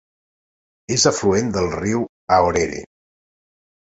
[0.95, 2.01] És afluent del riu
[2.37, 2.81] Aorere.